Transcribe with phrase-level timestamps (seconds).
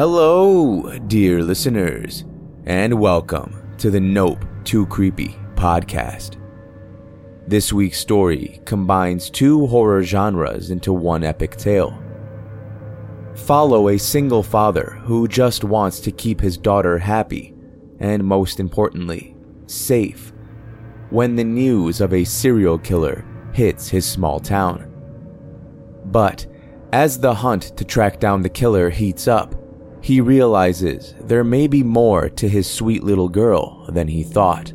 [0.00, 2.24] Hello, dear listeners,
[2.64, 6.40] and welcome to the Nope Too Creepy podcast.
[7.46, 12.02] This week's story combines two horror genres into one epic tale.
[13.34, 17.54] Follow a single father who just wants to keep his daughter happy
[17.98, 20.32] and, most importantly, safe
[21.10, 24.90] when the news of a serial killer hits his small town.
[26.06, 26.46] But
[26.90, 29.59] as the hunt to track down the killer heats up,
[30.02, 34.72] he realizes there may be more to his sweet little girl than he thought.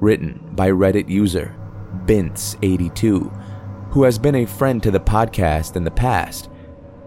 [0.00, 1.56] Written by Reddit user
[2.04, 6.50] Bince82, who has been a friend to the podcast in the past,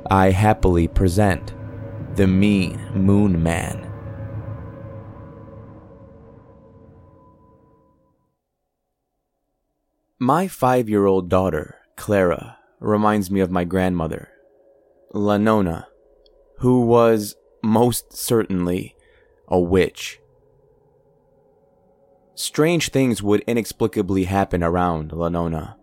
[0.09, 1.53] I happily present
[2.15, 3.91] The Mean Moon Man.
[10.17, 14.29] My five year old daughter, Clara, reminds me of my grandmother,
[15.13, 15.85] Lanona
[16.59, 18.95] who was most certainly
[19.47, 20.19] a witch.
[22.35, 25.75] Strange things would inexplicably happen around Lanona.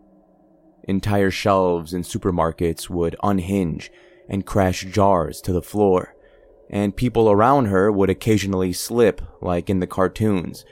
[0.84, 3.90] Entire shelves in supermarkets would unhinge
[4.28, 6.14] and crash jars to the floor,
[6.68, 10.64] and people around her would occasionally slip, like in the cartoons,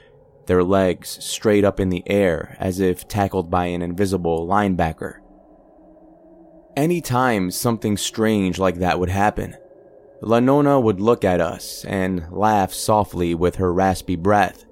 [0.47, 5.15] their legs straight up in the air as if tackled by an invisible linebacker.
[6.75, 9.55] Any time something strange like that would happen,
[10.21, 14.65] Lanona would look at us and laugh softly with her raspy breath.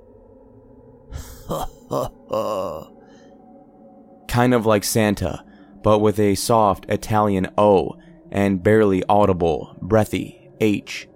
[4.28, 5.44] kind of like Santa,
[5.82, 7.98] but with a soft Italian O
[8.32, 11.08] and barely audible, breathy H.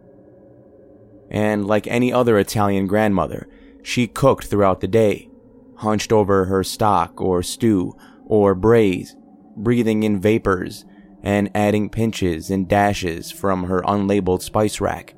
[1.30, 3.48] And like any other Italian grandmother,
[3.84, 5.30] she cooked throughout the day,
[5.78, 9.16] hunched over her stock or stew or braise,
[9.56, 10.86] breathing in vapors
[11.24, 15.16] and adding pinches and dashes from her unlabeled spice rack.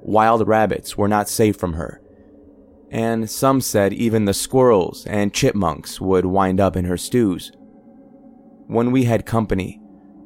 [0.00, 2.00] Wild rabbits were not safe from her,
[2.90, 7.52] and some said even the squirrels and chipmunks would wind up in her stews.
[8.66, 9.80] When we had company,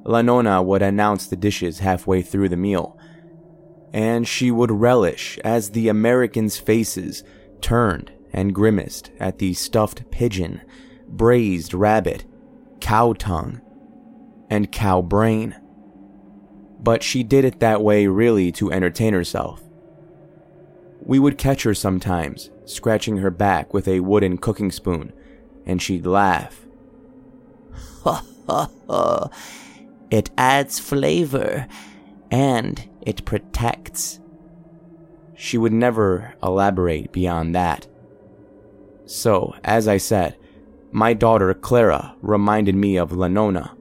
[0.04, 2.96] Lanona would announce the dishes halfway through the meal,
[3.92, 7.24] and she would relish as the Americans' faces
[7.60, 10.60] turned and grimaced at the stuffed pigeon,
[11.08, 12.24] braised rabbit,
[12.80, 13.60] cow tongue,
[14.50, 15.56] and cow brain.
[16.80, 19.62] But she did it that way really to entertain herself.
[21.00, 25.12] We would catch her sometimes, scratching her back with a wooden cooking spoon,
[25.64, 26.66] and she'd laugh.
[28.02, 29.30] Ha ha ha.
[30.10, 31.66] It adds flavor,
[32.30, 34.20] and it protects.
[35.34, 37.86] She would never elaborate beyond that.
[39.06, 40.36] So, as I said,
[40.90, 43.77] my daughter Clara reminded me of Lanona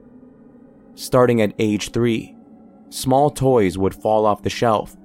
[0.98, 2.34] starting at age 3.
[2.90, 4.96] Small toys would fall off the shelf,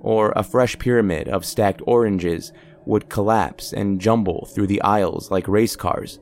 [0.00, 2.52] or a fresh pyramid of stacked oranges
[2.86, 6.20] would collapse and jumble through the aisles like race cars,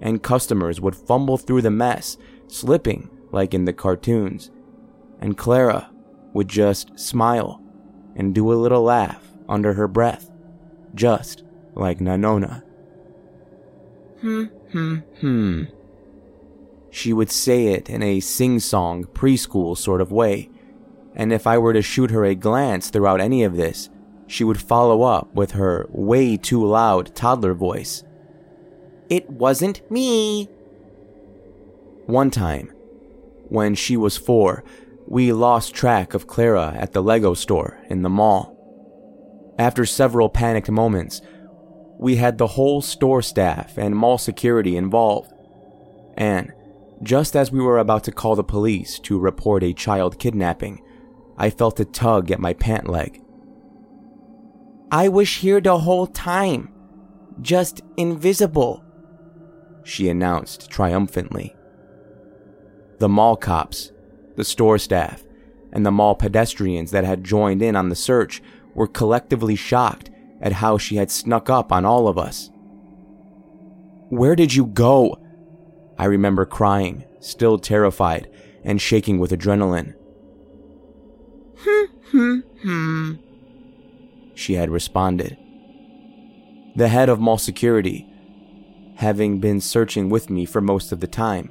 [0.00, 4.50] and customers would fumble through the mess, slipping like in the cartoons.
[5.20, 5.90] And Clara
[6.34, 7.62] would just smile
[8.14, 10.30] and do a little laugh under her breath,
[10.94, 11.44] just
[11.74, 12.62] like La Nona.
[14.20, 15.62] Hmm, hmm, hmm.
[16.96, 20.48] She would say it in a sing song, preschool sort of way,
[21.14, 23.90] and if I were to shoot her a glance throughout any of this,
[24.26, 28.02] she would follow up with her way too loud toddler voice.
[29.10, 30.48] It wasn't me.
[32.06, 32.72] One time,
[33.50, 34.64] when she was four,
[35.06, 38.56] we lost track of Clara at the Lego store in the mall.
[39.58, 41.20] After several panicked moments,
[41.98, 45.30] we had the whole store staff and mall security involved.
[46.16, 46.54] And
[47.02, 50.82] just as we were about to call the police to report a child kidnapping,
[51.36, 53.22] I felt a tug at my pant leg.
[54.90, 56.72] I was here the whole time,
[57.40, 58.84] just invisible,
[59.82, 61.54] she announced triumphantly.
[62.98, 63.92] The mall cops,
[64.36, 65.24] the store staff,
[65.72, 68.42] and the mall pedestrians that had joined in on the search
[68.74, 70.10] were collectively shocked
[70.40, 72.50] at how she had snuck up on all of us.
[74.08, 75.18] Where did you go?
[75.98, 78.30] I remember crying, still terrified
[78.64, 79.94] and shaking with adrenaline.
[81.58, 83.12] Hmm, hmm, hmm.
[84.34, 85.38] She had responded.
[86.74, 88.06] The head of mall security,
[88.96, 91.50] having been searching with me for most of the time,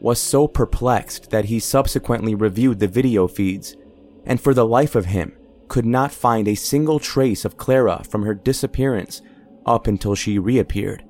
[0.00, 3.76] was so perplexed that he subsequently reviewed the video feeds
[4.24, 5.36] and for the life of him
[5.68, 9.20] could not find a single trace of Clara from her disappearance
[9.66, 11.04] up until she reappeared.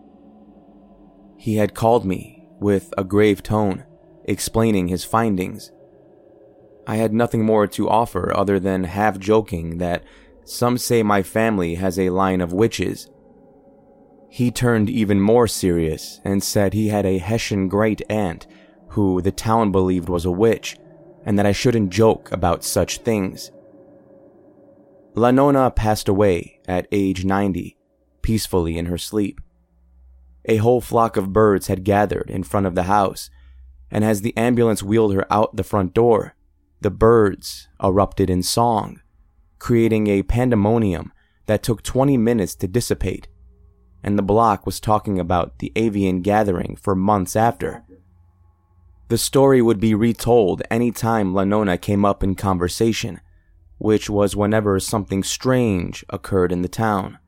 [1.36, 3.84] He had called me with a grave tone,
[4.24, 5.72] explaining his findings.
[6.86, 10.04] I had nothing more to offer other than half joking that
[10.44, 13.10] some say my family has a line of witches.
[14.30, 18.46] He turned even more serious and said he had a Hessian great aunt
[18.90, 20.76] who the town believed was a witch,
[21.24, 23.50] and that I shouldn't joke about such things.
[25.14, 27.76] La Nona passed away at age 90,
[28.22, 29.40] peacefully in her sleep.
[30.48, 33.28] A whole flock of birds had gathered in front of the house,
[33.90, 36.34] and as the ambulance wheeled her out the front door,
[36.80, 39.00] the birds erupted in song,
[39.58, 41.12] creating a pandemonium
[41.46, 43.28] that took 20 minutes to dissipate,
[44.02, 47.84] and the block was talking about the avian gathering for months after.
[49.08, 53.20] The story would be retold any time La Nona came up in conversation,
[53.78, 57.18] which was whenever something strange occurred in the town.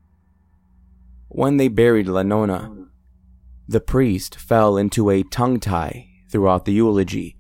[1.29, 2.89] When they buried La Nona,
[3.71, 7.37] the priest fell into a tongue tie throughout the eulogy.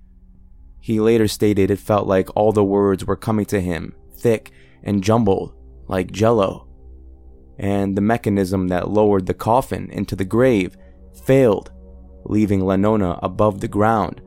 [0.79, 4.53] He later stated it felt like all the words were coming to him, thick
[4.85, 5.53] and jumbled,
[5.89, 6.69] like jello.
[7.59, 10.77] And the mechanism that lowered the coffin into the grave
[11.25, 11.73] failed,
[12.25, 14.21] leaving La Nona above the ground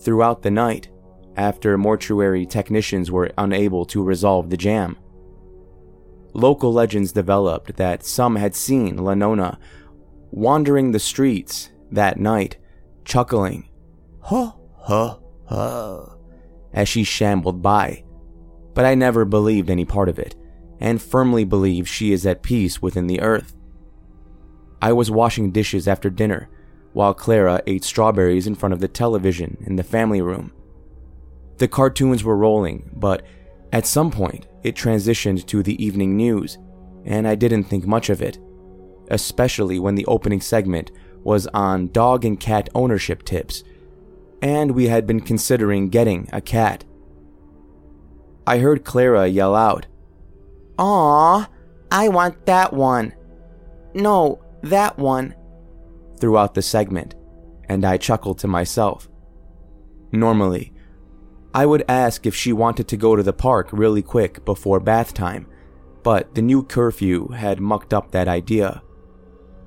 [0.00, 0.88] throughout the night
[1.36, 4.96] after mortuary technicians were unable to resolve the jam.
[6.32, 9.60] Local legends developed that some had seen La Nona
[10.34, 12.56] wandering the streets that night,
[13.04, 13.68] chuckling,
[14.20, 15.16] huh, huh,
[15.46, 16.06] huh,
[16.72, 18.02] as she shambled by.
[18.74, 20.34] But I never believed any part of it,
[20.80, 23.54] and firmly believe she is at peace within the earth.
[24.82, 26.48] I was washing dishes after dinner
[26.94, 30.52] while Clara ate strawberries in front of the television in the family room.
[31.58, 33.24] The cartoons were rolling, but
[33.72, 36.58] at some point it transitioned to the evening news,
[37.04, 38.38] and I didn't think much of it,
[39.08, 40.90] especially when the opening segment
[41.22, 43.64] was on dog and cat ownership tips,
[44.42, 46.84] and we had been considering getting a cat.
[48.46, 49.86] I heard Clara yell out,
[50.78, 51.48] Aw,
[51.90, 53.14] I want that one.
[53.94, 55.34] No, that one
[56.18, 57.14] throughout the segment,
[57.68, 59.08] and I chuckled to myself.
[60.12, 60.72] Normally,
[61.54, 65.14] I would ask if she wanted to go to the park really quick before bath
[65.14, 65.46] time,
[66.02, 68.82] but the new curfew had mucked up that idea.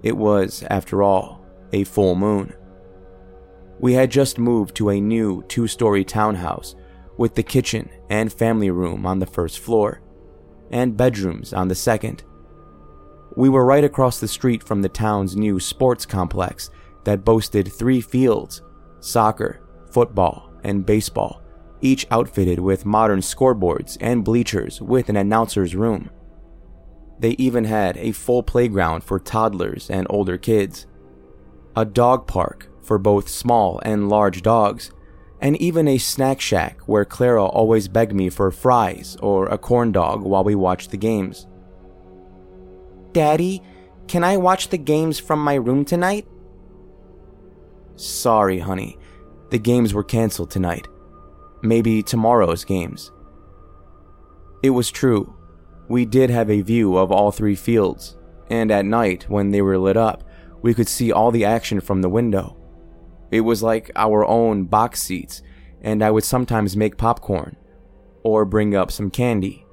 [0.04, 2.54] It was, after all, a full moon.
[3.80, 6.76] We had just moved to a new two story townhouse
[7.18, 10.02] with the kitchen and family room on the first floor,
[10.72, 12.24] and bedrooms on the second.
[13.36, 16.70] We were right across the street from the town's new sports complex
[17.04, 18.62] that boasted three fields
[19.00, 19.62] soccer,
[19.92, 21.42] football, and baseball,
[21.82, 26.10] each outfitted with modern scoreboards and bleachers with an announcer's room.
[27.20, 30.86] They even had a full playground for toddlers and older kids,
[31.76, 34.92] a dog park for both small and large dogs,
[35.40, 39.92] and even a snack shack where Clara always begged me for fries or a corn
[39.92, 41.48] dog while we watched the games.
[43.12, 43.62] Daddy,
[44.08, 46.28] can I watch the games from my room tonight?
[47.96, 48.98] Sorry, honey.
[49.50, 50.88] The games were canceled tonight.
[51.62, 53.12] Maybe tomorrow's games.
[54.64, 55.37] It was true.
[55.88, 58.18] We did have a view of all three fields,
[58.50, 60.24] and at night, when they were lit up,
[60.62, 62.58] we could see all the action from the window.
[63.32, 65.42] It was like our own box seats,
[65.82, 67.56] and I would sometimes make popcorn
[68.24, 69.68] or bring up some candy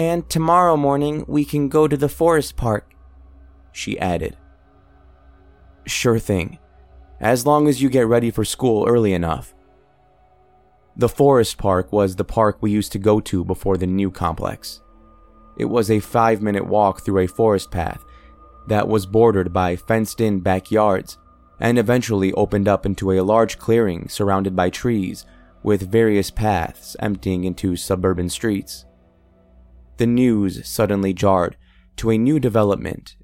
[0.00, 2.94] and tomorrow morning we can go to the forest park,
[3.70, 4.34] she added.
[5.86, 6.58] Sure thing,
[7.20, 9.54] as long as you get ready for school early enough.
[11.00, 14.82] The forest park was the park we used to go to before the new complex.
[15.56, 18.04] It was a five minute walk through a forest path
[18.68, 21.18] that was bordered by fenced in backyards
[21.58, 25.24] and eventually opened up into a large clearing surrounded by trees
[25.62, 28.84] with various paths emptying into suburban streets
[30.00, 31.58] the news suddenly jarred
[31.94, 33.16] to a new development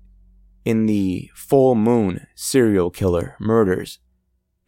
[0.62, 3.98] in the full moon serial killer murders,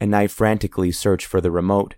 [0.00, 1.96] and I frantically searched for the remote.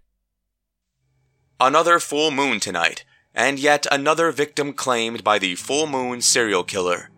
[1.61, 7.11] Another full moon tonight, and yet another victim claimed by the full moon serial killer,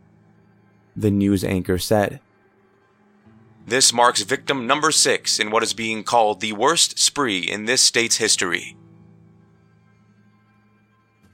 [0.97, 2.21] the news anchor said.
[3.65, 7.81] This marks victim number six in what is being called the worst spree in this
[7.81, 8.77] state's history.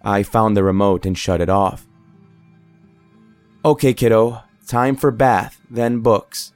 [0.03, 1.88] I found the remote and shut it off.
[3.65, 6.53] Okay, kiddo, time for bath, then books.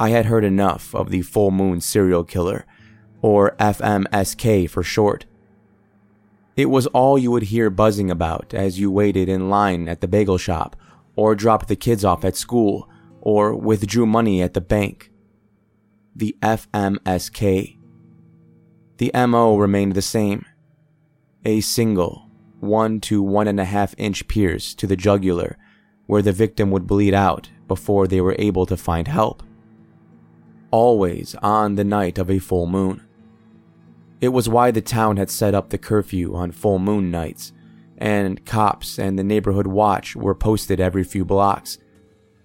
[0.00, 2.64] I had heard enough of the full moon serial killer,
[3.22, 5.26] or FMSK for short.
[6.56, 10.08] It was all you would hear buzzing about as you waited in line at the
[10.08, 10.74] bagel shop,
[11.14, 12.88] or dropped the kids off at school,
[13.20, 15.10] or withdrew money at the bank.
[16.14, 17.76] The FMSK.
[18.98, 20.46] The MO remained the same
[21.44, 25.56] a single, one to one and a half inch pierce to the jugular,
[26.06, 29.42] where the victim would bleed out before they were able to find help.
[30.70, 33.05] Always on the night of a full moon.
[34.20, 37.52] It was why the town had set up the curfew on full moon nights,
[37.98, 41.78] and cops and the neighborhood watch were posted every few blocks.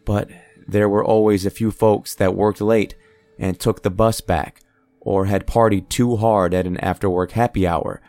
[0.05, 0.29] But
[0.67, 2.95] there were always a few folks that worked late
[3.39, 4.61] and took the bus back,
[4.99, 8.01] or had partied too hard at an after work happy hour,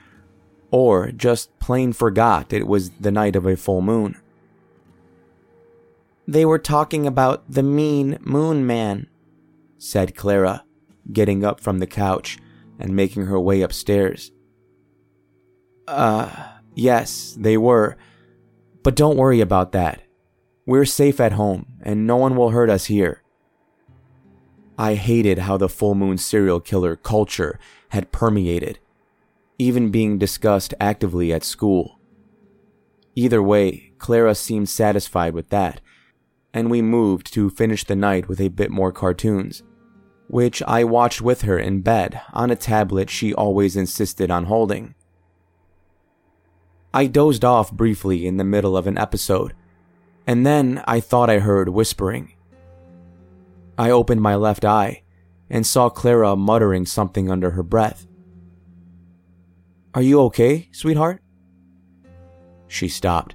[0.70, 4.16] or just plain forgot it was the night of a full moon.
[6.26, 9.08] They were talking about the mean moon man,
[9.78, 10.64] said Clara,
[11.12, 12.38] getting up from the couch
[12.82, 14.32] and making her way upstairs.
[15.86, 16.28] Uh,
[16.74, 17.96] yes, they were.
[18.82, 20.02] But don't worry about that.
[20.66, 23.22] We're safe at home, and no one will hurt us here.
[24.76, 27.60] I hated how the full moon serial killer culture
[27.90, 28.80] had permeated,
[29.58, 32.00] even being discussed actively at school.
[33.14, 35.80] Either way, Clara seemed satisfied with that,
[36.52, 39.62] and we moved to finish the night with a bit more cartoons,
[40.32, 44.94] which I watched with her in bed on a tablet she always insisted on holding.
[46.94, 49.52] I dozed off briefly in the middle of an episode,
[50.26, 52.32] and then I thought I heard whispering.
[53.76, 55.02] I opened my left eye
[55.50, 58.06] and saw Clara muttering something under her breath.
[59.92, 61.20] Are you okay, sweetheart?
[62.68, 63.34] She stopped.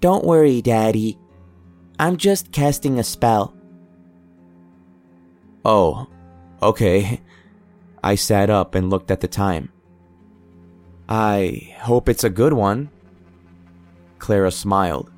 [0.00, 1.18] Don't worry, Daddy.
[1.98, 3.54] I'm just casting a spell.
[5.64, 6.06] Oh,
[6.62, 7.20] okay.
[8.02, 9.70] I sat up and looked at the time.
[11.08, 12.90] I hope it's a good one.
[14.18, 15.10] Clara smiled.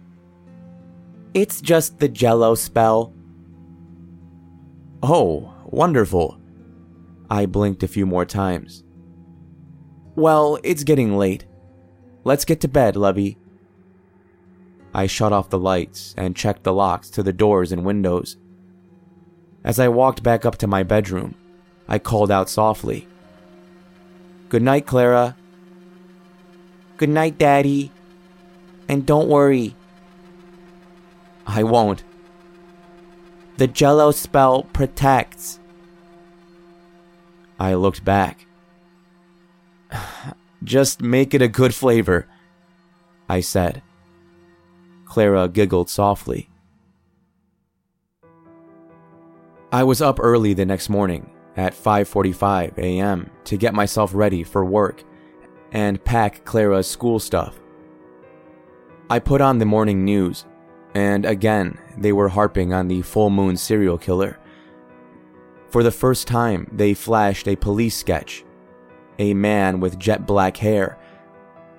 [1.35, 3.13] It's just the jello spell.
[5.03, 6.39] Oh, wonderful.
[7.31, 8.85] I blinked a few more times.
[10.15, 11.47] Well, it's getting late.
[12.25, 13.39] Let's get to bed, Lovey.
[14.95, 18.37] I shut off the lights and checked the locks to the doors and windows.
[19.65, 21.35] As I walked back up to my bedroom,
[21.89, 23.07] I called out softly.
[24.49, 25.37] Good night, Clara.
[26.97, 27.91] Good night, Daddy.
[28.89, 29.75] And don't worry.
[31.47, 32.05] I won't.
[33.57, 35.61] The jello spell protects.
[37.59, 38.47] I looked back.
[40.65, 42.27] Just make it a good flavor,
[43.29, 43.83] I said.
[45.05, 46.49] Clara giggled softly.
[49.75, 53.31] I was up early the next morning at 5:45 a.m.
[53.45, 55.03] to get myself ready for work
[55.73, 57.59] and pack Clara's school stuff.
[59.09, 60.45] I put on the morning news,
[60.95, 64.39] and again, they were harping on the full moon serial killer.
[65.71, 68.45] For the first time, they flashed a police sketch
[69.19, 70.99] a man with jet black hair,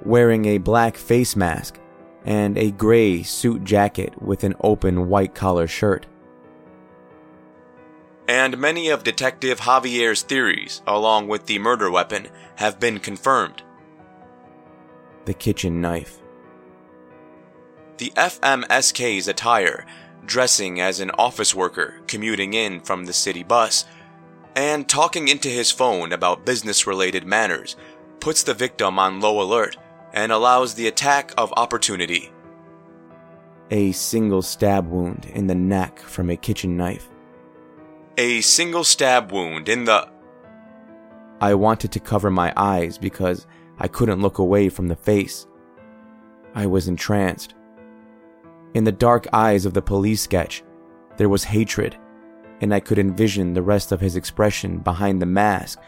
[0.03, 1.79] wearing a black face mask
[2.25, 6.07] and a gray suit jacket with an open white collar shirt.
[8.27, 13.63] And many of Detective Javier's theories, along with the murder weapon, have been confirmed.
[15.25, 16.19] The kitchen knife.
[17.97, 19.85] The FMSK's attire,
[20.25, 23.85] dressing as an office worker commuting in from the city bus,
[24.55, 27.75] and talking into his phone about business related matters
[28.19, 29.77] puts the victim on low alert
[30.13, 32.31] and allows the attack of opportunity.
[33.71, 37.09] A single stab wound in the neck from a kitchen knife.
[38.17, 40.07] A single stab wound in the.
[41.41, 43.47] I wanted to cover my eyes because
[43.79, 45.47] I couldn't look away from the face.
[46.53, 47.55] I was entranced.
[48.73, 50.63] In the dark eyes of the police sketch,
[51.17, 51.97] there was hatred
[52.63, 55.79] and I could envision the rest of his expression behind the mask,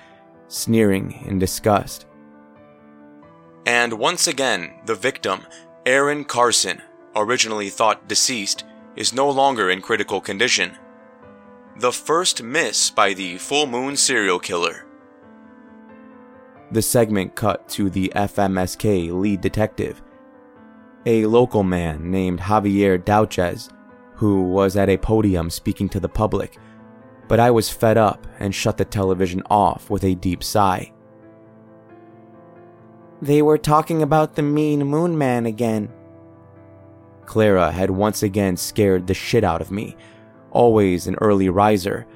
[0.49, 2.05] sneering in disgust.
[3.65, 5.45] And once again, the victim,
[5.85, 6.81] Aaron Carson,
[7.15, 8.65] originally thought deceased,
[8.97, 10.77] is no longer in critical condition.
[11.77, 14.85] The first miss by the full moon serial killer.
[16.71, 20.01] The segment cut to the FMSK lead detective,
[21.05, 23.69] a local man named Javier Douches,
[24.15, 26.57] who was at a podium speaking to the public
[27.27, 30.91] but I was fed up and shut the television off with a deep sigh.
[33.21, 35.91] They were talking about the mean moon man again.
[37.25, 39.95] Clara had once again scared the shit out of me,
[40.55, 42.07] always an early riser,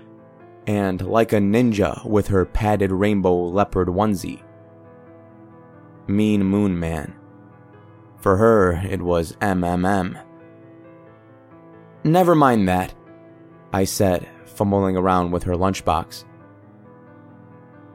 [0.65, 4.41] and like a ninja with her padded rainbow leopard onesie.
[6.07, 7.13] Mean Moon Man.
[8.17, 10.23] For her, it was MMM.
[12.03, 12.93] Never mind that,
[13.73, 16.23] I said, fumbling around with her lunchbox.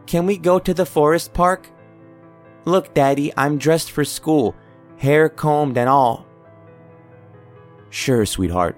[0.07, 1.71] Can we go to the forest park?
[2.67, 4.55] Look, Daddy, I'm dressed for school,
[4.99, 6.27] hair combed and all.
[7.91, 8.77] Sure, sweetheart.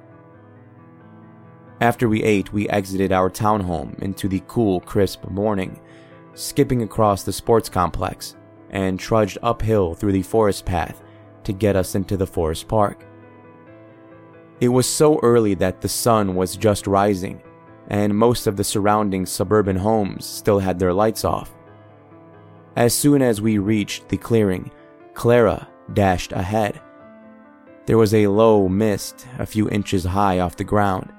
[1.81, 5.79] After we ate, we exited our townhome into the cool, crisp morning,
[6.35, 8.35] skipping across the sports complex,
[8.71, 11.03] and trudged uphill through the forest path
[11.45, 13.05] to get us into the forest park.
[14.61, 17.43] It was so early that the sun was just rising,
[17.89, 21.55] and most of the surrounding suburban homes still had their lights off.
[22.75, 24.71] As soon as we reached the clearing,
[25.13, 26.81] Clara dashed ahead.
[27.85, 31.13] There was a low mist a few inches high off the ground.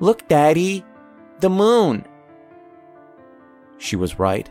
[0.00, 0.84] Look, Daddy!
[1.40, 2.04] The moon!
[3.78, 4.50] She was right.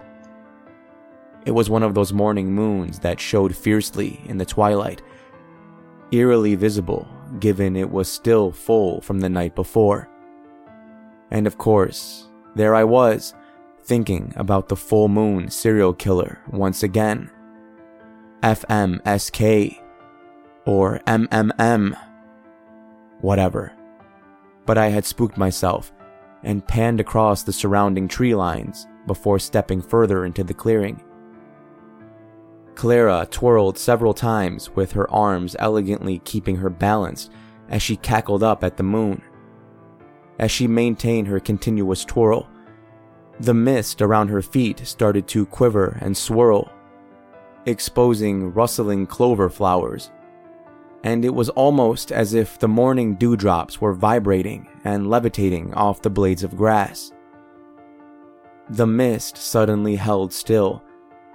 [1.45, 5.01] It was one of those morning moons that showed fiercely in the twilight,
[6.11, 7.07] eerily visible
[7.39, 10.09] given it was still full from the night before.
[11.31, 13.33] And of course, there I was,
[13.83, 17.29] thinking about the full moon serial killer once again.
[18.41, 19.79] FMSK
[20.65, 21.97] or MMM.
[23.21, 23.73] Whatever.
[24.69, 25.91] But I had spooked myself
[26.43, 31.01] and panned across the surrounding tree lines before stepping further into the clearing.
[32.75, 37.31] Clara twirled several times with her arms elegantly keeping her balanced
[37.69, 39.23] as she cackled up at the moon.
[40.37, 42.47] As she maintained her continuous twirl,
[43.39, 46.71] the mist around her feet started to quiver and swirl,
[47.65, 50.11] exposing rustling clover flowers.
[51.03, 56.09] And it was almost as if the morning dewdrops were vibrating and levitating off the
[56.09, 57.11] blades of grass.
[58.69, 60.83] The mist suddenly held still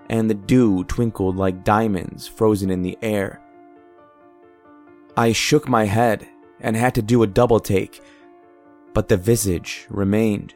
[0.08, 3.40] and the dew twinkled like diamonds frozen in the air.
[5.16, 6.28] I shook my head
[6.60, 8.02] and had to do a double take,
[8.92, 10.54] but the visage remained.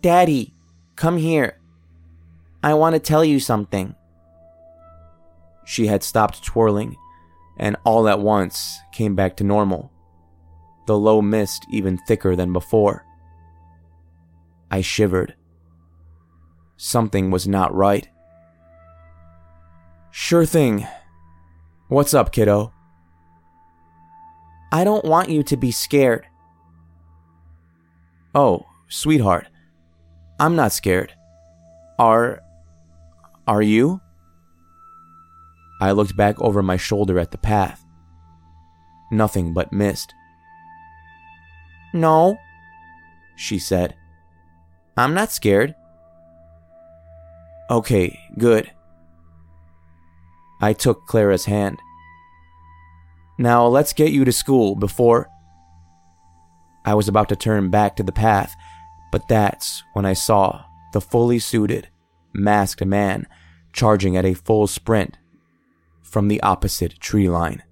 [0.00, 0.54] Daddy,
[0.96, 1.58] come here.
[2.62, 3.94] I want to tell you something.
[5.70, 6.96] She had stopped twirling
[7.56, 9.92] and all at once came back to normal,
[10.88, 13.06] the low mist even thicker than before.
[14.68, 15.36] I shivered.
[16.76, 18.08] Something was not right.
[20.10, 20.88] Sure thing.
[21.86, 22.72] What's up, kiddo?
[24.72, 26.26] I don't want you to be scared.
[28.34, 29.46] Oh, sweetheart.
[30.40, 31.14] I'm not scared.
[31.96, 32.40] Are.
[33.46, 34.00] Are you?
[35.80, 37.84] I looked back over my shoulder at the path.
[39.10, 40.14] Nothing but mist.
[41.92, 42.38] No,
[43.34, 43.96] she said.
[44.96, 45.74] I'm not scared.
[47.70, 48.70] Okay, good.
[50.60, 51.78] I took Clara's hand.
[53.38, 55.28] Now let's get you to school before.
[56.84, 58.54] I was about to turn back to the path,
[59.10, 61.88] but that's when I saw the fully suited,
[62.34, 63.26] masked man
[63.72, 65.16] charging at a full sprint
[66.10, 67.62] from the opposite tree line,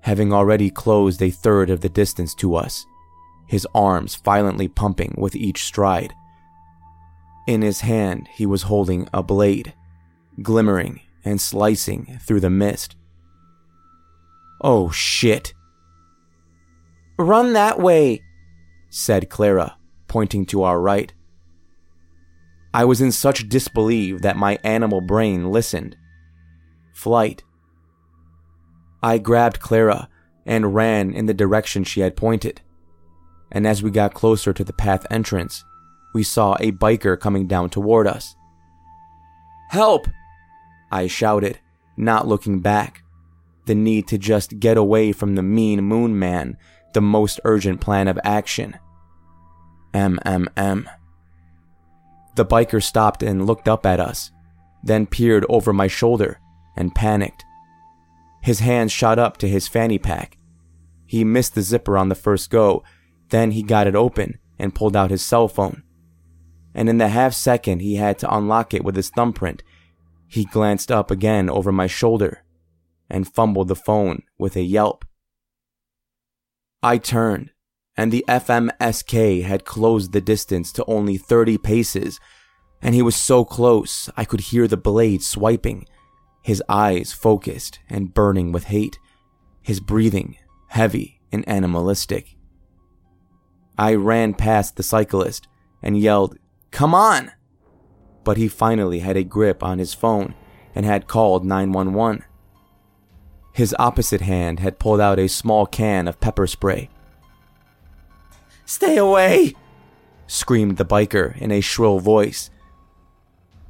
[0.00, 2.84] having already closed a third of the distance to us,
[3.46, 6.12] his arms violently pumping with each stride.
[7.46, 9.72] In his hand, he was holding a blade,
[10.42, 12.96] glimmering and slicing through the mist.
[14.60, 15.54] Oh shit!
[17.18, 18.22] Run that way,
[18.90, 19.76] said Clara,
[20.08, 21.12] pointing to our right.
[22.72, 25.96] I was in such disbelief that my animal brain listened.
[26.94, 27.42] Flight.
[29.02, 30.08] I grabbed Clara
[30.46, 32.60] and ran in the direction she had pointed.
[33.52, 35.64] And as we got closer to the path entrance,
[36.14, 38.34] we saw a biker coming down toward us.
[39.70, 40.08] Help!
[40.90, 41.60] I shouted,
[41.96, 43.02] not looking back.
[43.66, 46.56] The need to just get away from the mean moon man,
[46.92, 48.76] the most urgent plan of action.
[49.94, 50.86] MMM.
[52.34, 54.32] The biker stopped and looked up at us,
[54.82, 56.40] then peered over my shoulder
[56.76, 57.44] and panicked.
[58.42, 60.38] His hand shot up to his fanny pack.
[61.06, 62.82] He missed the zipper on the first go,
[63.28, 65.82] then he got it open and pulled out his cell phone
[66.74, 69.62] and in the half second he had to unlock it with his thumbprint,
[70.26, 72.44] he glanced up again over my shoulder
[73.08, 75.04] and fumbled the phone with a yelp.
[76.82, 77.50] I turned,
[77.96, 82.20] and the FMSK had closed the distance to only 30 paces,
[82.80, 85.86] and he was so close I could hear the blade swiping,
[86.42, 88.98] his eyes focused and burning with hate,
[89.62, 90.36] his breathing
[90.68, 92.36] heavy and animalistic.
[93.76, 95.48] I ran past the cyclist
[95.82, 96.38] and yelled,
[96.70, 97.32] Come on!
[98.24, 100.34] But he finally had a grip on his phone
[100.74, 102.24] and had called 911.
[103.52, 106.88] His opposite hand had pulled out a small can of pepper spray.
[108.64, 109.54] Stay away!
[110.26, 112.50] screamed the biker in a shrill voice.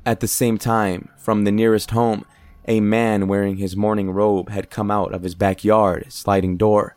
[0.05, 2.27] At the same time, from the nearest home,
[2.67, 6.97] a man wearing his morning robe had come out of his backyard sliding door.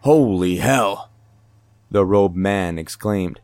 [0.00, 1.10] Holy hell!
[1.90, 3.40] The robed man exclaimed,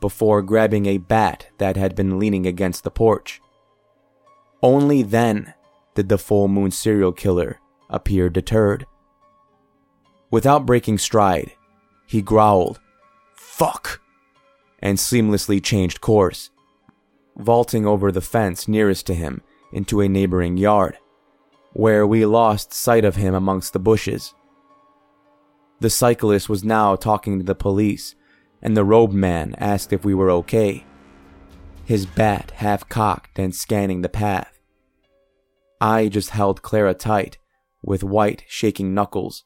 [0.00, 3.40] before grabbing a bat that had been leaning against the porch.
[4.62, 5.54] Only then
[5.94, 7.58] did the full moon serial killer
[7.90, 8.86] appear deterred.
[10.30, 11.52] Without breaking stride,
[12.06, 12.80] he growled,
[13.34, 14.00] Fuck!
[14.78, 16.50] and seamlessly changed course,
[17.36, 20.98] vaulting over the fence nearest to him into a neighboring yard,
[21.72, 24.34] where we lost sight of him amongst the bushes.
[25.80, 28.14] The cyclist was now talking to the police,
[28.60, 30.84] and the robed man asked if we were okay,
[31.84, 34.60] his bat half cocked and scanning the path.
[35.80, 37.38] I just held Clara tight,
[37.82, 39.44] with white, shaking knuckles.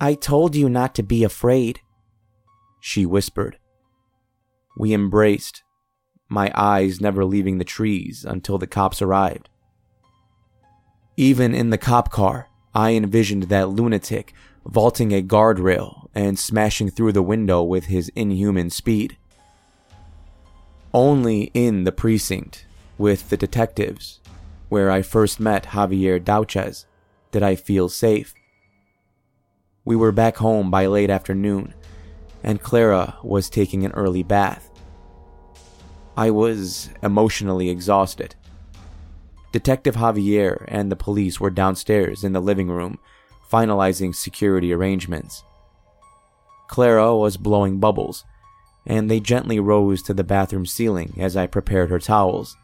[0.00, 1.80] I told you not to be afraid,
[2.80, 3.58] she whispered.
[4.78, 5.64] We embraced,
[6.28, 9.48] my eyes never leaving the trees until the cops arrived.
[11.16, 14.34] Even in the cop car, I envisioned that lunatic
[14.66, 19.16] vaulting a guardrail and smashing through the window with his inhuman speed.
[20.92, 22.66] Only in the precinct,
[22.98, 24.20] with the detectives,
[24.68, 26.86] where I first met Javier Douches,
[27.30, 28.34] did I feel safe.
[29.84, 31.74] We were back home by late afternoon,
[32.42, 34.70] and Clara was taking an early bath.
[36.16, 38.34] I was emotionally exhausted.
[39.52, 42.98] Detective Javier and the police were downstairs in the living room,
[43.50, 45.44] finalizing security arrangements.
[46.68, 48.24] Clara was blowing bubbles,
[48.86, 52.56] and they gently rose to the bathroom ceiling as I prepared her towels.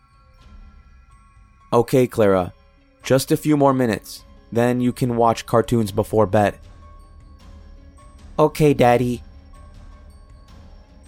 [1.72, 2.52] Okay, Clara,
[3.02, 6.58] just a few more minutes, then you can watch cartoons before bed.
[8.38, 9.22] Okay, Daddy.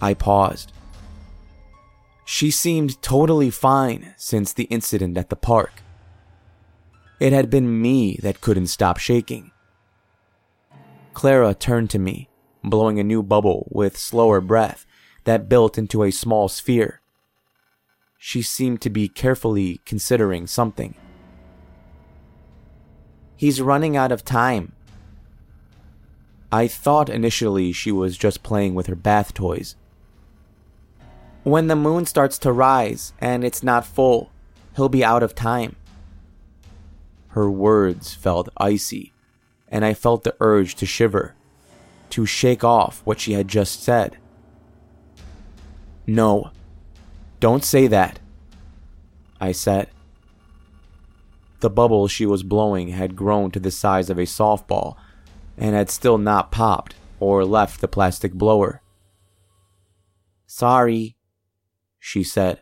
[0.01, 0.71] I paused.
[2.25, 5.83] She seemed totally fine since the incident at the park.
[7.19, 9.51] It had been me that couldn't stop shaking.
[11.13, 12.29] Clara turned to me,
[12.63, 14.85] blowing a new bubble with slower breath
[15.23, 16.99] that built into a small sphere.
[18.17, 20.95] She seemed to be carefully considering something.
[23.37, 24.73] He's running out of time.
[26.51, 29.75] I thought initially she was just playing with her bath toys,
[31.45, 34.31] when the moon starts to rise and it's not full,
[34.75, 35.75] he'll be out of time.
[37.29, 39.13] Her words felt icy,
[39.69, 41.35] and I felt the urge to shiver,
[42.09, 44.17] to shake off what she had just said.
[46.07, 46.49] No,
[47.39, 48.19] don't say that,
[49.39, 49.89] I said.
[51.59, 54.95] The bubble she was blowing had grown to the size of a softball
[55.59, 58.81] and had still not popped or left the plastic blower.
[60.47, 61.14] Sorry,
[62.05, 62.61] she said.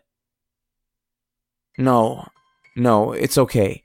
[1.78, 2.30] No,
[2.78, 3.84] no, it's okay.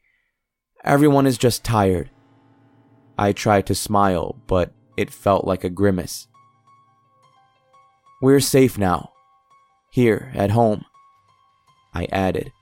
[0.84, 2.10] Everyone is just tired.
[3.18, 6.28] I tried to smile, but it felt like a grimace.
[8.22, 9.10] We're safe now.
[9.90, 10.84] Here, at home.
[11.92, 12.52] I added,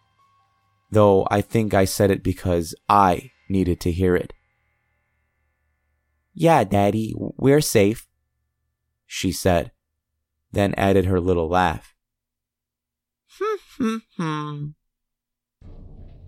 [0.90, 4.32] though I think I said it because I needed to hear it.
[6.32, 8.08] Yeah, Daddy, we're safe,
[9.06, 9.72] she said,
[10.52, 11.95] then added her little laugh.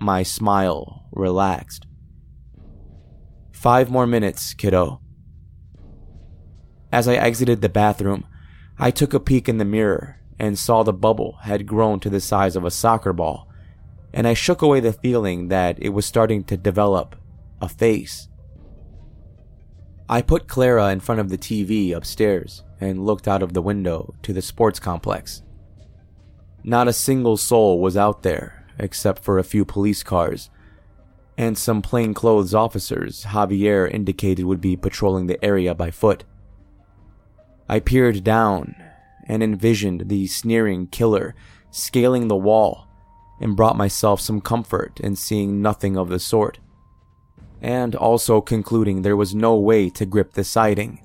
[0.00, 1.86] My smile relaxed.
[3.52, 5.00] Five more minutes, kiddo.
[6.92, 8.26] As I exited the bathroom,
[8.78, 12.20] I took a peek in the mirror and saw the bubble had grown to the
[12.20, 13.48] size of a soccer ball,
[14.12, 17.16] and I shook away the feeling that it was starting to develop
[17.60, 18.28] a face.
[20.08, 24.14] I put Clara in front of the TV upstairs and looked out of the window
[24.22, 25.42] to the sports complex.
[26.68, 30.50] Not a single soul was out there, except for a few police cars,
[31.38, 36.24] and some plainclothes officers Javier indicated would be patrolling the area by foot.
[37.70, 38.74] I peered down
[39.26, 41.34] and envisioned the sneering killer
[41.70, 42.86] scaling the wall
[43.40, 46.58] and brought myself some comfort in seeing nothing of the sort,
[47.62, 51.00] and also concluding there was no way to grip the siding.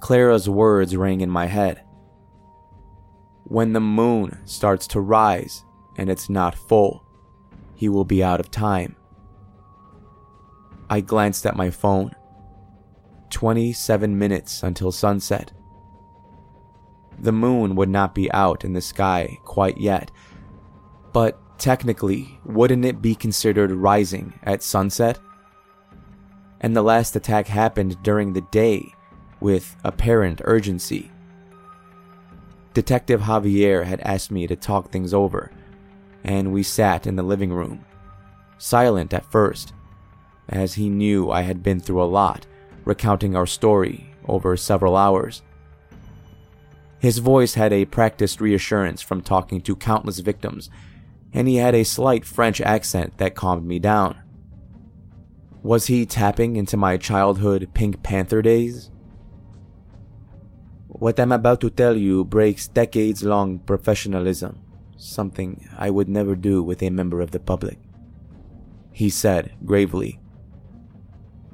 [0.00, 1.81] Clara's words rang in my head.
[3.44, 5.64] When the moon starts to rise
[5.96, 7.04] and it's not full,
[7.74, 8.96] he will be out of time.
[10.88, 12.12] I glanced at my phone.
[13.30, 15.52] 27 minutes until sunset.
[17.18, 20.10] The moon would not be out in the sky quite yet,
[21.12, 25.18] but technically, wouldn't it be considered rising at sunset?
[26.60, 28.92] And the last attack happened during the day,
[29.40, 31.11] with apparent urgency.
[32.74, 35.50] Detective Javier had asked me to talk things over,
[36.24, 37.84] and we sat in the living room,
[38.56, 39.74] silent at first,
[40.48, 42.46] as he knew I had been through a lot,
[42.84, 45.42] recounting our story over several hours.
[46.98, 50.70] His voice had a practiced reassurance from talking to countless victims,
[51.32, 54.16] and he had a slight French accent that calmed me down.
[55.62, 58.91] Was he tapping into my childhood Pink Panther days?
[61.02, 64.60] What I'm about to tell you breaks decades long professionalism,
[64.96, 67.80] something I would never do with a member of the public.
[68.92, 70.20] He said gravely.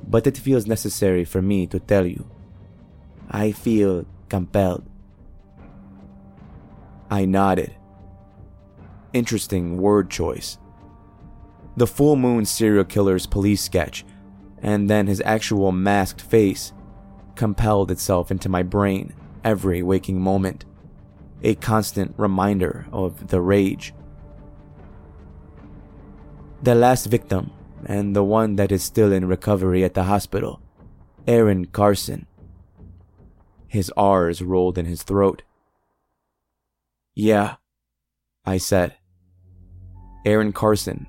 [0.06, 2.28] But it feels necessary for me to tell you.
[3.30, 4.84] I feel compelled.
[7.10, 7.74] I nodded.
[9.14, 10.58] Interesting word choice.
[11.74, 14.04] The full moon serial killer's police sketch,
[14.60, 16.74] and then his actual masked face,
[17.34, 20.64] compelled itself into my brain every waking moment,
[21.42, 23.94] a constant reminder of the rage.
[26.62, 27.52] The last victim,
[27.86, 30.60] and the one that is still in recovery at the hospital,
[31.26, 32.26] Aaron Carson.
[33.66, 35.42] His R's rolled in his throat.
[37.14, 37.56] Yeah,
[38.44, 38.96] I said.
[40.24, 41.06] Aaron Carson,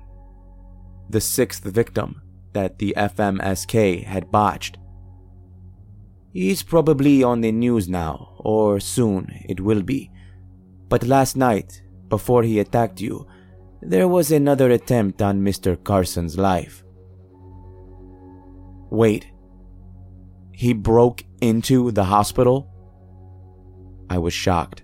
[1.08, 4.76] the sixth victim that the FMSK had botched.
[6.32, 10.10] He's probably on the news now, or soon it will be.
[10.88, 13.26] But last night, before he attacked you,
[13.82, 15.82] there was another attempt on Mr.
[15.82, 16.84] Carson's life.
[18.90, 19.26] Wait.
[20.52, 22.68] He broke into the hospital?
[24.10, 24.82] I was shocked.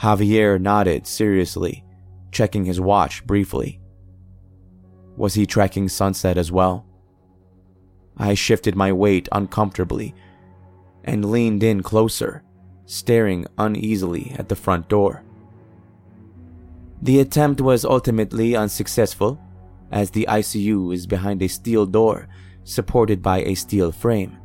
[0.00, 1.84] Javier nodded seriously,
[2.32, 3.80] checking his watch briefly.
[5.16, 6.86] Was he tracking sunset as well?
[8.16, 10.14] I shifted my weight uncomfortably
[11.02, 12.42] and leaned in closer,
[12.86, 15.22] staring uneasily at the front door.
[17.02, 19.38] The attempt was ultimately unsuccessful,
[19.90, 22.28] as the ICU is behind a steel door
[22.64, 24.38] supported by a steel frame.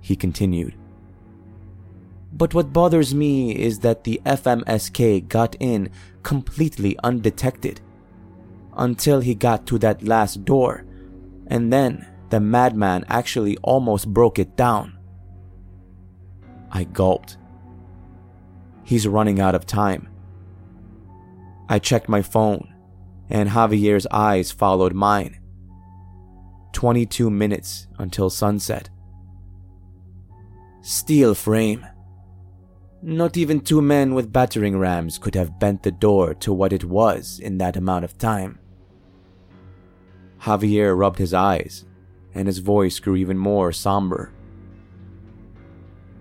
[0.00, 0.74] He continued.
[2.32, 5.90] But what bothers me is that the FMSK got in
[6.22, 7.80] completely undetected
[8.76, 10.84] until he got to that last door,
[11.46, 14.98] and then the madman actually almost broke it down.
[16.70, 17.38] I gulped.
[18.84, 20.08] He's running out of time.
[21.68, 22.72] I checked my phone,
[23.28, 25.40] and Javier's eyes followed mine.
[26.72, 28.90] 22 minutes until sunset.
[30.82, 31.86] Steel frame.
[33.02, 36.84] Not even two men with battering rams could have bent the door to what it
[36.84, 38.58] was in that amount of time.
[40.42, 41.84] Javier rubbed his eyes,
[42.36, 44.30] and his voice grew even more somber.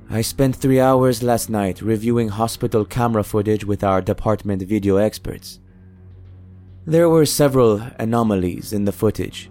[0.09, 5.59] I spent three hours last night reviewing hospital camera footage with our department video experts.
[6.85, 9.49] There were several anomalies in the footage.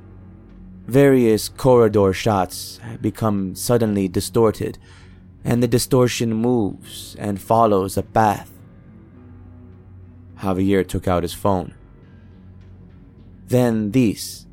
[0.87, 4.79] Various corridor shots become suddenly distorted
[5.45, 8.51] and the distortion moves and follows a path.
[10.39, 11.75] Javier took out his phone.
[13.49, 14.47] Then this.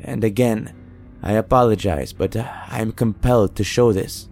[0.00, 0.74] And again,
[1.22, 4.28] I apologize, but uh, I am compelled to show this.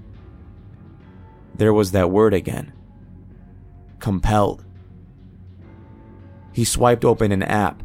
[1.55, 2.73] There was that word again.
[3.99, 4.65] Compelled.
[6.53, 7.83] He swiped open an app,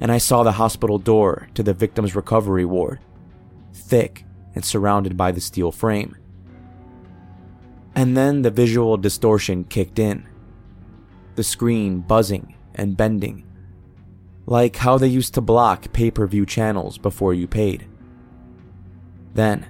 [0.00, 3.00] and I saw the hospital door to the victim's recovery ward,
[3.72, 6.16] thick and surrounded by the steel frame.
[7.94, 10.26] And then the visual distortion kicked in.
[11.34, 13.44] The screen buzzing and bending.
[14.46, 17.87] Like how they used to block pay per view channels before you paid.
[19.38, 19.66] Then,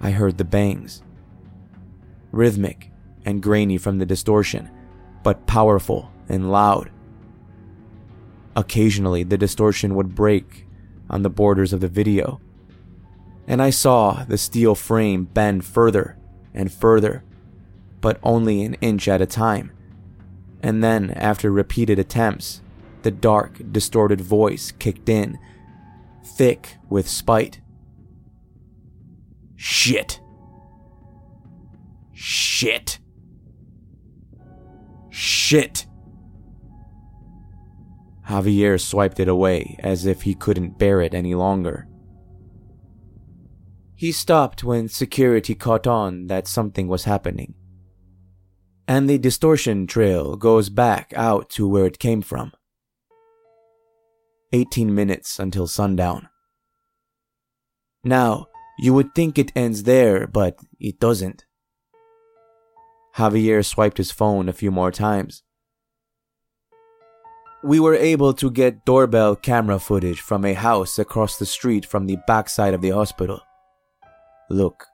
[0.00, 1.02] I heard the bangs.
[2.30, 2.92] Rhythmic
[3.24, 4.70] and grainy from the distortion,
[5.24, 6.92] but powerful and loud.
[8.54, 10.68] Occasionally, the distortion would break
[11.10, 12.40] on the borders of the video,
[13.48, 16.16] and I saw the steel frame bend further
[16.54, 17.24] and further
[18.00, 19.72] but only an inch at a time.
[20.62, 22.62] And then, after repeated attempts,
[23.02, 25.36] the dark, distorted voice kicked in,
[26.22, 27.60] thick with spite.
[29.58, 30.20] Shit.
[32.14, 32.98] Shit.
[35.10, 35.86] Shit.
[38.26, 41.86] Javier swiped it away as if he couldn't bear it any longer.
[43.94, 47.54] He stopped when security caught on that something was happening
[48.88, 52.52] and the distortion trail goes back out to where it came from.
[54.54, 56.30] 18 minutes until sundown.
[58.02, 58.46] Now,
[58.78, 61.44] You would think it ends there, but it doesn't.
[63.16, 65.42] Javier swiped his phone a few more times.
[67.64, 72.06] We were able to get doorbell camera footage from a house across the street from
[72.06, 73.40] the backside of the hospital.
[74.48, 74.86] Look.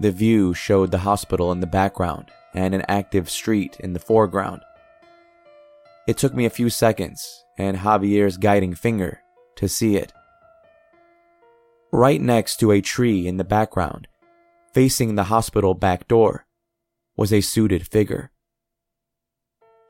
[0.00, 4.62] The view showed the hospital in the background and an active street in the foreground.
[6.08, 9.20] It took me a few seconds and Javier's guiding finger
[9.56, 10.14] to see it.
[11.92, 14.08] Right next to a tree in the background,
[14.72, 16.46] facing the hospital back door,
[17.18, 18.32] was a suited figure.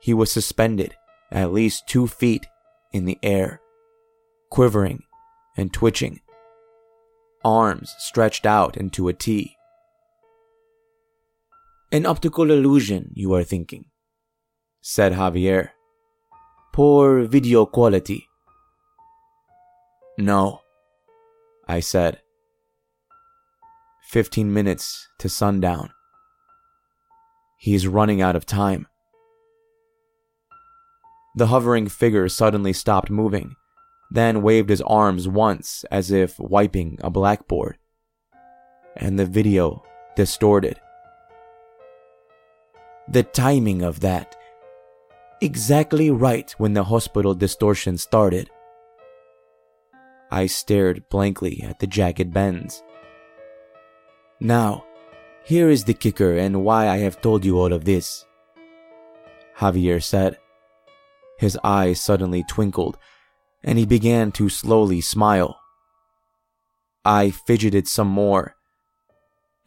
[0.01, 0.95] He was suspended
[1.31, 2.45] at least two feet
[2.91, 3.61] in the air,
[4.51, 5.03] quivering
[5.55, 6.19] and twitching,
[7.45, 9.55] arms stretched out into a T.
[11.91, 13.85] An optical illusion, you are thinking,
[14.81, 15.69] said Javier.
[16.73, 18.27] Poor video quality.
[20.17, 20.62] No,
[21.73, 22.21] I said.
[24.03, 25.89] Fifteen minutes to sundown.
[27.57, 28.85] He's running out of time.
[31.35, 33.55] The hovering figure suddenly stopped moving,
[34.11, 37.79] then waved his arms once as if wiping a blackboard.
[38.95, 39.83] And the video
[40.15, 40.79] distorted.
[43.07, 44.35] The timing of that.
[45.41, 48.51] Exactly right when the hospital distortion started.
[50.33, 52.81] I stared blankly at the jagged bends.
[54.39, 54.83] Now,
[55.45, 58.25] here is the kicker and why I have told you all of this.
[59.59, 60.39] Javier said.
[61.37, 62.97] His eyes suddenly twinkled,
[63.63, 65.59] and he began to slowly smile.
[67.05, 68.55] I fidgeted some more,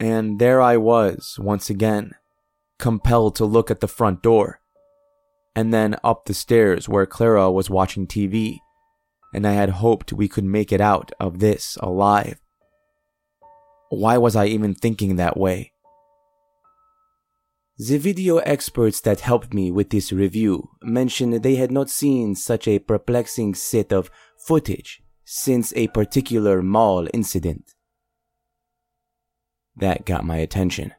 [0.01, 2.11] and there I was once again
[2.81, 4.59] compelled to look at the front door,
[5.55, 8.59] and then up the stairs where Clara was watching TV,
[9.37, 12.41] and I had hoped we could make it out of this alive.
[13.91, 15.73] Why was I even thinking that way?
[17.77, 22.67] The video experts that helped me with this review mentioned they had not seen such
[22.67, 27.75] a perplexing set of footage since a particular mall incident.
[29.77, 30.95] That got my attention.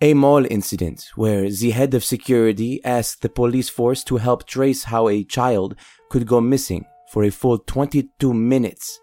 [0.00, 4.84] A mall incident where the head of security asked the police force to help trace
[4.84, 5.74] how a child
[6.08, 9.00] could go missing for a full 22 minutes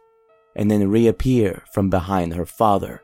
[0.56, 3.02] and then reappear from behind her father.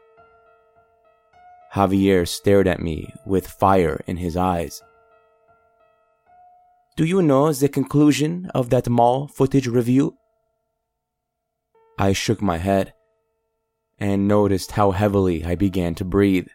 [1.73, 4.81] Javier stared at me with fire in his eyes.
[6.95, 10.15] Do you know the conclusion of that mall footage review?
[11.99, 12.93] I shook my head
[13.99, 16.47] and noticed how heavily I began to breathe.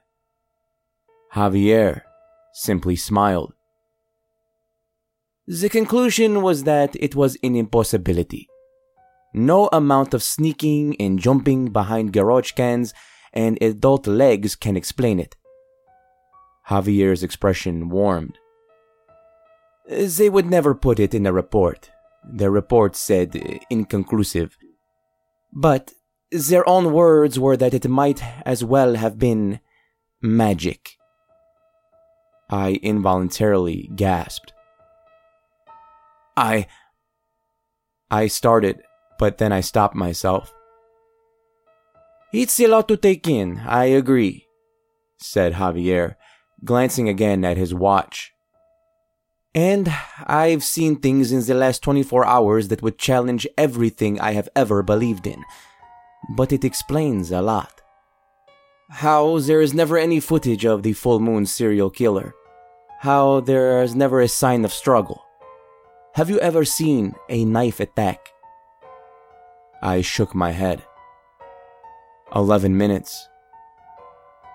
[1.37, 2.01] Javier
[2.55, 3.53] simply smiled.
[5.47, 8.49] The conclusion was that it was an impossibility.
[9.35, 12.95] No amount of sneaking and jumping behind garage cans
[13.35, 15.37] and adult legs can explain it.
[16.71, 18.39] Javier's expression warmed.
[19.89, 21.91] They would never put it in a report.
[22.25, 24.57] Their report said inconclusive.
[25.53, 25.93] But
[26.33, 29.61] their own words were that it might as well have been
[30.23, 30.96] magic.
[32.49, 34.53] I involuntarily gasped.
[36.37, 36.67] I.
[38.11, 38.83] I started,
[39.19, 40.55] but then I stopped myself.
[42.33, 44.47] It's a lot to take in, I agree,
[45.19, 46.17] said Javier,
[46.65, 48.33] glancing again at his watch.
[49.55, 49.93] And
[50.27, 54.83] I've seen things in the last 24 hours that would challenge everything I have ever
[54.83, 55.43] believed in.
[56.37, 57.81] But it explains a lot
[58.89, 62.35] how there is never any footage of the full moon serial killer,
[63.01, 65.25] how there is never a sign of struggle.
[66.15, 68.29] Have you ever seen a knife attack?
[69.83, 70.83] I shook my head.
[72.35, 73.29] Eleven minutes.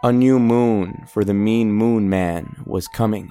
[0.03, 3.29] A new moon for the mean moon man was coming.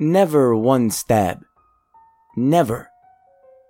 [0.00, 1.44] Never one stab.
[2.36, 2.88] Never.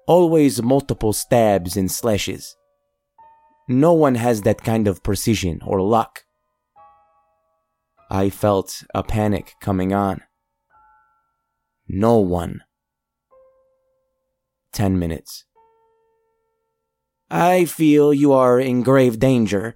[0.07, 2.56] Always multiple stabs and slashes.
[3.69, 6.25] No one has that kind of precision or luck.
[8.09, 10.21] I felt a panic coming on.
[11.89, 12.63] No one.
[14.73, 15.45] Ten minutes.
[17.29, 19.75] I feel you are in grave danger.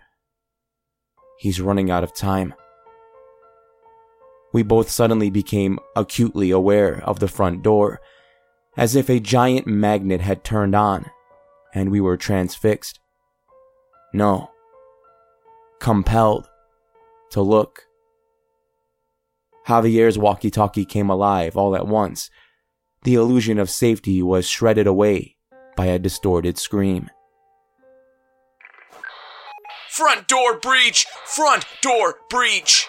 [1.41, 2.55] He's running out of time.
[4.53, 8.01] We both suddenly became acutely aware of the front door,
[8.77, 11.07] as if a giant magnet had turned on,
[11.75, 13.01] and we were transfixed.
[14.13, 14.51] No.
[15.81, 16.49] Compelled
[17.31, 17.87] to look.
[19.67, 22.31] Javier's walkie talkie came alive all at once.
[23.05, 25.37] The illusion of safety was shredded away
[25.77, 27.09] by a distorted scream.
[29.89, 31.07] Front door breach!
[31.25, 32.89] Front door breach!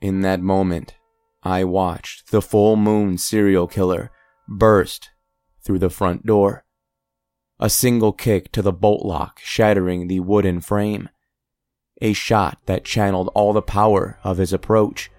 [0.00, 0.94] In that moment,
[1.42, 4.10] I watched the full moon serial killer
[4.48, 5.10] burst
[5.64, 6.64] through the front door.
[7.60, 11.08] A single kick to the bolt lock shattering the wooden frame.
[12.00, 15.10] A shot that channeled all the power of his approach,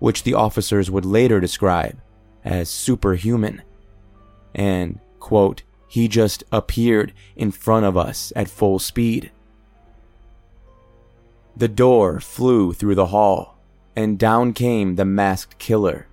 [0.00, 2.00] which the officers would later describe
[2.44, 3.62] as superhuman.
[4.54, 9.30] And, quote, he just appeared in front of us at full speed.
[11.56, 13.56] The door flew through the hall,
[13.94, 16.06] and down came the masked killer,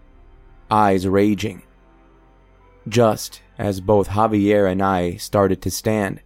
[0.70, 1.64] eyes raging.
[2.88, 6.22] Just as both Javier and I started to stand,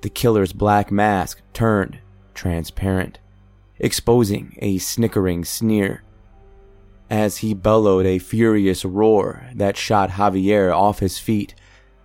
[0.00, 1.98] the killer's black mask turned
[2.34, 3.18] transparent,
[3.78, 6.04] exposing a snickering sneer.
[7.10, 11.54] As he bellowed a furious roar that shot Javier off his feet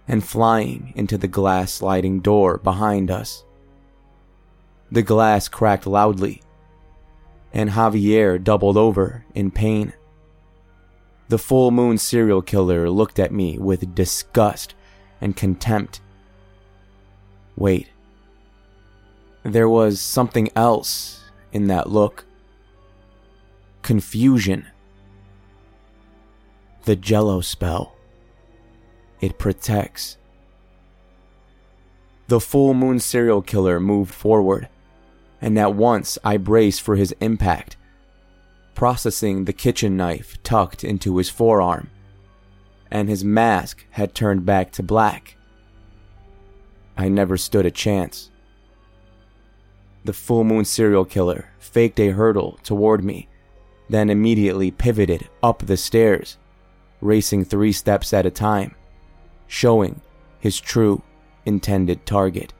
[0.07, 3.43] and flying into the glass sliding door behind us.
[4.91, 6.41] The glass cracked loudly,
[7.53, 9.93] and Javier doubled over in pain.
[11.33, 14.75] The full moon serial killer looked at me with disgust
[15.19, 15.99] and contempt.
[17.55, 17.87] Wait.
[19.41, 22.25] There was something else in that look.
[23.81, 24.67] Confusion.
[26.83, 27.95] The jello spell.
[29.19, 30.17] It protects.
[32.27, 34.69] The full moon serial killer moved forward,
[35.41, 37.75] and at once I braced for his impact
[38.75, 41.89] processing the kitchen knife tucked into his forearm,
[42.89, 45.37] and his mask had turned back to black.
[46.97, 48.29] I never stood a chance.
[50.05, 53.29] The full moon serial killer faked a hurdle toward me,
[53.89, 56.37] then immediately pivoted up the stairs,
[57.01, 58.75] racing three steps at a time,
[59.47, 60.01] showing
[60.39, 61.01] his true
[61.45, 62.53] intended target.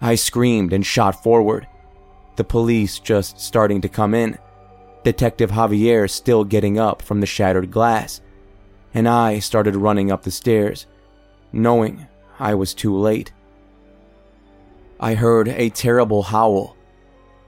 [0.00, 1.66] I screamed and shot forward,
[2.36, 4.38] the police just starting to come in
[5.04, 8.22] Detective Javier still getting up from the shattered glass,
[8.94, 10.86] and I started running up the stairs,
[11.52, 12.06] knowing
[12.38, 13.30] I was too late.
[14.98, 16.74] I heard a terrible howl,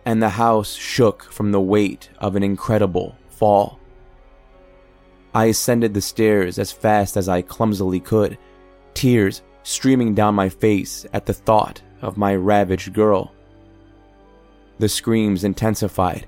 [0.04, 3.80] and the house shook from the weight of an incredible fall.
[5.34, 8.36] I ascended the stairs as fast as I clumsily could,
[8.92, 13.32] tears streaming down my face at the thought of my ravaged girl.
[14.78, 16.26] The screams intensified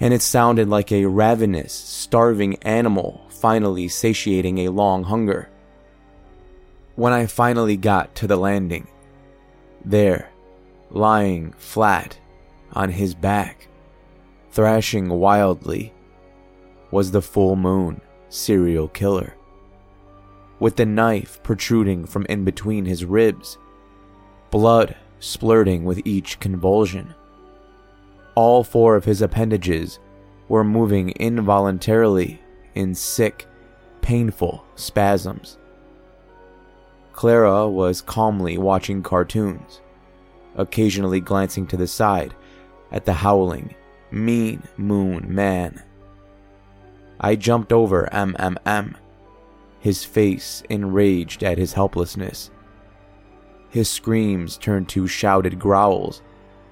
[0.00, 5.48] and it sounded like a ravenous, starving animal finally satiating a long hunger.
[6.96, 8.88] When I finally got to the landing,
[9.84, 10.30] there,
[10.90, 12.18] lying flat
[12.72, 13.68] on his back,
[14.50, 15.92] thrashing wildly,
[16.90, 19.34] was the full moon serial killer.
[20.58, 23.58] With the knife protruding from in between his ribs,
[24.50, 27.14] blood splurting with each convulsion
[28.38, 29.98] all four of his appendages
[30.46, 32.40] were moving involuntarily
[32.76, 33.48] in sick,
[34.00, 35.58] painful spasms.
[37.12, 39.80] Clara was calmly watching cartoons,
[40.54, 42.32] occasionally glancing to the side
[42.92, 43.74] at the howling,
[44.12, 45.82] mean moon man.
[47.18, 48.94] I jumped over MMM,
[49.80, 52.52] his face enraged at his helplessness.
[53.70, 56.22] His screams turned to shouted growls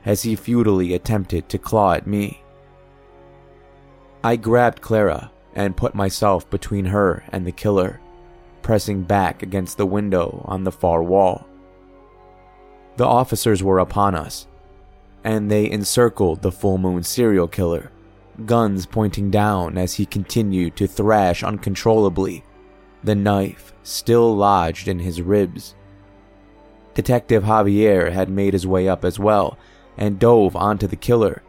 [0.07, 2.41] as he futilely attempted to claw at me.
[4.25, 8.01] I grabbed Clara and put myself between her and the killer,
[8.63, 11.47] pressing back against the window on the far wall.
[12.97, 14.47] The officers were upon us,
[15.25, 17.91] and they encircled the full moon serial killer,
[18.45, 22.45] guns pointing down as he continued to thrash uncontrollably,
[23.03, 25.75] the knife still lodged in his ribs.
[26.95, 29.59] Detective Javier had made his way up as well
[29.97, 31.43] and dove onto the killer,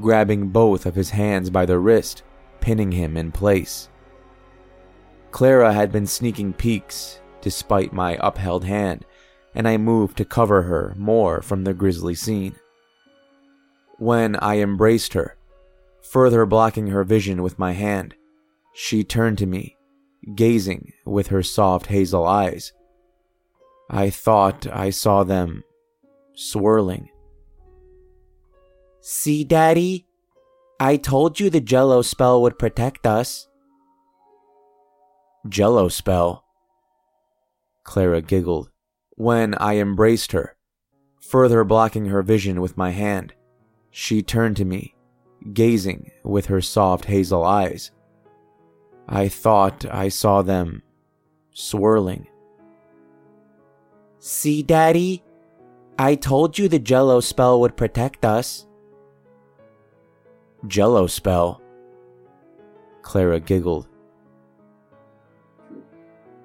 [0.00, 2.22] grabbing both of his hands by the wrist,
[2.60, 3.88] pinning him in place.
[5.30, 9.04] Clara had been sneaking peeks despite my upheld hand,
[9.54, 12.56] and I moved to cover her more from the grisly scene.
[13.98, 15.36] When I embraced her,
[16.02, 18.14] further blocking her vision with my hand,
[18.74, 19.76] she turned to me,
[20.34, 22.72] gazing with her soft hazel eyes.
[23.90, 25.64] I thought I saw them
[26.34, 27.08] swirling
[29.10, 30.06] See, Daddy?
[30.78, 33.48] I told you the jello spell would protect us.
[35.48, 36.44] Jello spell?
[37.84, 38.68] Clara giggled
[39.16, 40.58] when I embraced her,
[41.22, 43.32] further blocking her vision with my hand.
[43.90, 44.94] She turned to me,
[45.54, 47.90] gazing with her soft hazel eyes.
[49.08, 50.82] I thought I saw them
[51.54, 52.26] swirling.
[54.18, 55.24] See, Daddy?
[55.98, 58.66] I told you the jello spell would protect us.
[60.66, 61.62] Jello spell?
[63.02, 63.88] Clara giggled.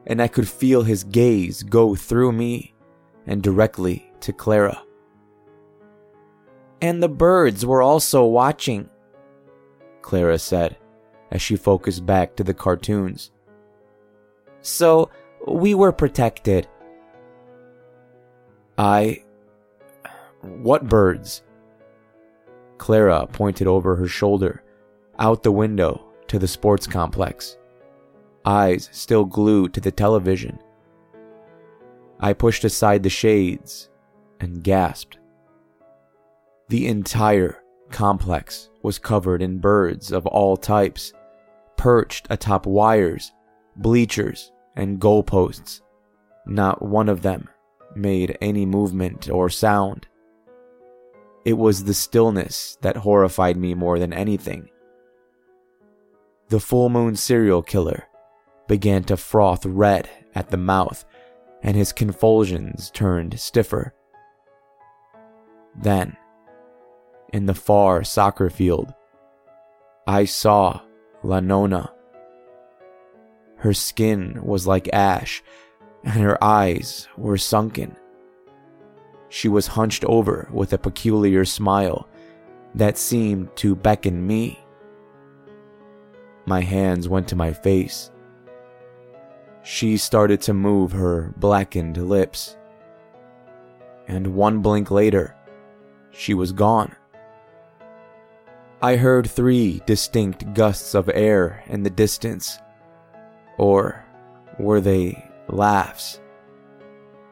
[0.05, 2.73] And I could feel his gaze go through me
[3.25, 4.83] and directly to Clara.
[6.81, 8.89] And the birds were also watching,
[10.01, 10.77] Clara said
[11.31, 13.31] as she focused back to the cartoons.
[14.61, 15.09] So
[15.47, 16.67] we were protected.
[18.77, 19.23] I.
[20.41, 21.41] What birds?
[22.77, 24.63] Clara pointed over her shoulder,
[25.19, 27.57] out the window to the sports complex,
[28.45, 30.59] eyes still glued to the television.
[32.19, 33.89] I pushed aside the shades
[34.39, 35.17] and gasped.
[36.69, 37.61] The entire
[37.91, 41.13] complex was covered in birds of all types,
[41.77, 43.31] perched atop wires,
[43.75, 45.81] bleachers, and goalposts.
[46.45, 47.47] Not one of them
[47.95, 50.07] made any movement or sound.
[51.45, 54.69] It was the stillness that horrified me more than anything.
[56.49, 58.05] The full moon serial killer
[58.67, 61.03] began to froth red at the mouth,
[61.61, 63.93] and his convulsions turned stiffer.
[65.75, 66.15] Then,
[67.33, 68.93] in the far soccer field,
[70.07, 70.81] I saw
[71.23, 71.91] La Nona.
[73.57, 75.43] Her skin was like ash,
[76.03, 77.95] and her eyes were sunken.
[79.33, 82.07] She was hunched over with a peculiar smile
[82.75, 84.63] that seemed to beckon me.
[86.45, 88.11] My hands went to my face.
[89.63, 92.57] She started to move her blackened lips.
[94.07, 95.35] And one blink later,
[96.11, 96.95] she was gone.
[98.83, 102.59] I heard three distinct gusts of air in the distance.
[103.57, 104.05] Or
[104.59, 106.19] were they laughs?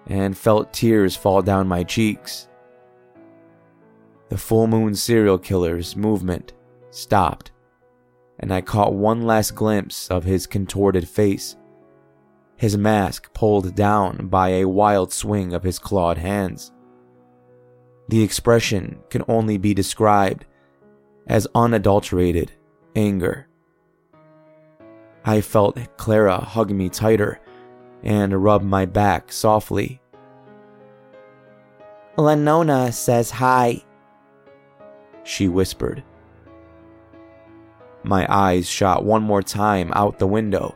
[0.07, 2.47] And felt tears fall down my cheeks.
[4.29, 6.53] The full moon serial killer's movement
[6.89, 7.51] stopped,
[8.39, 11.57] and I caught one last glimpse of his contorted face,
[12.55, 16.71] his mask pulled down by a wild swing of his clawed hands.
[18.07, 20.45] The expression can only be described
[21.27, 22.53] as unadulterated
[22.95, 23.49] anger.
[25.25, 27.40] I felt Clara hug me tighter
[28.03, 30.01] and rub my back softly.
[32.17, 33.83] La Nona says hi,
[35.23, 36.03] she whispered.
[38.03, 40.75] My eyes shot one more time out the window,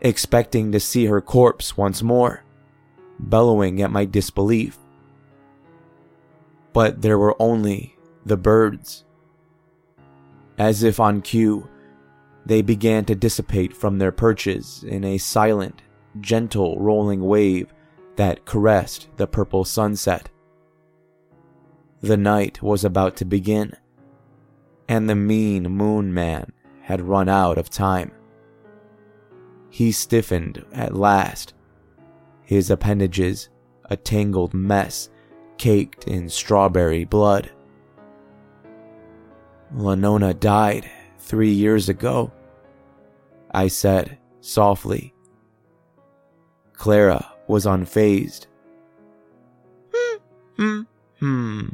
[0.00, 2.44] expecting to see her corpse once more,
[3.18, 4.78] bellowing at my disbelief.
[6.72, 9.04] But there were only the birds.
[10.58, 11.68] As if on cue,
[12.44, 15.82] they began to dissipate from their perches in a silent,
[16.20, 17.72] gentle rolling wave
[18.16, 20.28] that caressed the purple sunset.
[22.00, 23.76] The night was about to begin,
[24.88, 26.52] and the mean moon man
[26.82, 28.12] had run out of time.
[29.70, 31.54] He stiffened at last,
[32.42, 33.48] his appendages
[33.84, 35.08] a tangled mess
[35.56, 37.50] caked in strawberry blood.
[39.74, 42.32] La Nona died three years ago,
[43.52, 45.11] I said softly.
[46.82, 48.46] Clara was unfazed.
[49.94, 50.16] Hmm,
[50.56, 50.80] hmm,
[51.20, 51.68] Hmm.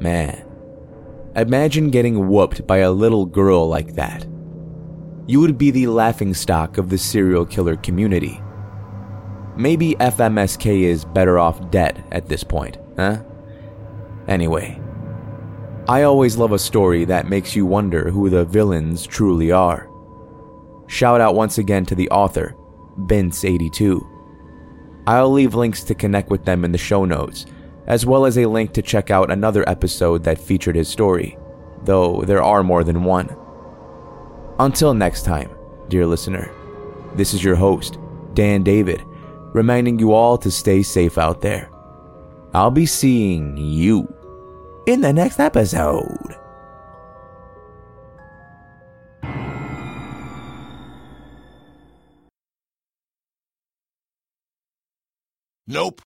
[0.00, 0.44] Man,
[1.36, 4.26] imagine getting whooped by a little girl like that
[5.28, 8.42] you would be the laughingstock of the serial killer community.
[9.56, 13.22] Maybe FMSK is better off dead at this point, huh?
[14.28, 14.80] Anyway,
[15.88, 19.90] I always love a story that makes you wonder who the villains truly are.
[20.86, 22.56] Shout out once again to the author,
[23.00, 24.08] Bince82.
[25.06, 27.46] I'll leave links to connect with them in the show notes,
[27.86, 31.36] as well as a link to check out another episode that featured his story,
[31.84, 33.34] though there are more than one.
[34.60, 35.50] Until next time,
[35.88, 36.52] dear listener,
[37.14, 37.98] this is your host,
[38.34, 39.02] Dan David,
[39.52, 41.70] reminding you all to stay safe out there.
[42.54, 44.12] I'll be seeing you
[44.86, 46.36] in the next episode.
[55.66, 56.00] Nope.